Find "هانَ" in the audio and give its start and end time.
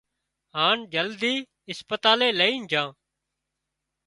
0.55-0.77